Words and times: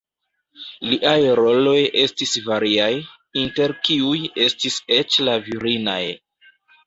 Liaj 0.91 1.17
roloj 1.39 1.75
estis 2.03 2.31
variaj, 2.47 2.89
inter 3.43 3.75
kiuj 3.89 4.17
estis 4.49 4.79
eĉ 4.99 5.19
la 5.27 5.37
virinaj. 5.49 6.01